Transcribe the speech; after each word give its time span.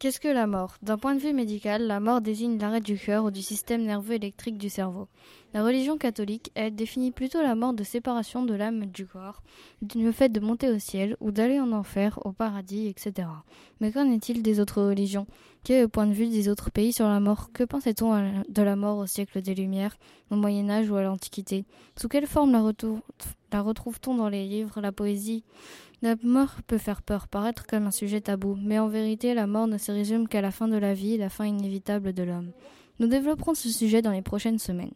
Qu'est-ce 0.00 0.18
que 0.18 0.28
la 0.28 0.46
mort? 0.46 0.76
D'un 0.80 0.96
point 0.96 1.14
de 1.14 1.20
vue 1.20 1.34
médical, 1.34 1.86
la 1.86 2.00
mort 2.00 2.22
désigne 2.22 2.58
l'arrêt 2.58 2.80
du 2.80 2.96
cœur 2.98 3.24
ou 3.24 3.30
du 3.30 3.42
système 3.42 3.82
nerveux 3.82 4.14
électrique 4.14 4.56
du 4.56 4.70
cerveau. 4.70 5.08
La 5.52 5.62
religion 5.62 5.98
catholique, 5.98 6.50
elle, 6.54 6.74
définit 6.74 7.10
plutôt 7.10 7.42
la 7.42 7.54
mort 7.54 7.74
de 7.74 7.84
séparation 7.84 8.46
de 8.46 8.54
l'âme 8.54 8.86
du 8.86 9.04
corps, 9.04 9.42
du 9.82 10.10
fait 10.10 10.30
de 10.30 10.40
monter 10.40 10.70
au 10.70 10.78
ciel 10.78 11.18
ou 11.20 11.32
d'aller 11.32 11.60
en 11.60 11.72
enfer, 11.72 12.18
au 12.24 12.32
paradis, 12.32 12.86
etc. 12.86 13.28
Mais 13.80 13.92
qu'en 13.92 14.10
est-il 14.10 14.42
des 14.42 14.58
autres 14.58 14.80
religions? 14.80 15.26
Quel 15.62 15.76
est 15.76 15.82
le 15.82 15.88
point 15.88 16.06
de 16.06 16.12
vue 16.12 16.28
des 16.28 16.48
autres 16.48 16.70
pays 16.70 16.92
sur 16.92 17.06
la 17.06 17.20
mort 17.20 17.50
Que 17.52 17.64
pensait-on 17.64 18.42
de 18.48 18.62
la 18.62 18.76
mort 18.76 18.98
au 18.98 19.06
siècle 19.06 19.42
des 19.42 19.54
Lumières, 19.54 19.96
au 20.30 20.36
Moyen 20.36 20.70
Âge 20.70 20.90
ou 20.90 20.96
à 20.96 21.02
l'Antiquité? 21.02 21.64
Sous 22.00 22.08
quelle 22.08 22.26
forme 22.26 22.52
la, 22.52 22.62
la 23.52 23.60
retrouve-t-on 23.60 24.14
dans 24.14 24.28
les 24.28 24.46
livres, 24.46 24.80
la 24.80 24.92
poésie 24.92 25.44
la 26.02 26.16
mort 26.22 26.62
peut 26.66 26.78
faire 26.78 27.02
peur, 27.02 27.28
paraître 27.28 27.66
comme 27.66 27.86
un 27.86 27.90
sujet 27.90 28.22
tabou, 28.22 28.56
mais 28.58 28.78
en 28.78 28.88
vérité 28.88 29.34
la 29.34 29.46
mort 29.46 29.66
ne 29.66 29.76
se 29.76 29.92
résume 29.92 30.28
qu'à 30.28 30.40
la 30.40 30.50
fin 30.50 30.66
de 30.66 30.78
la 30.78 30.94
vie, 30.94 31.18
la 31.18 31.28
fin 31.28 31.44
inévitable 31.44 32.14
de 32.14 32.22
l'homme. 32.22 32.52
Nous 33.00 33.06
développerons 33.06 33.52
ce 33.52 33.68
sujet 33.68 34.00
dans 34.00 34.10
les 34.10 34.22
prochaines 34.22 34.58
semaines. 34.58 34.94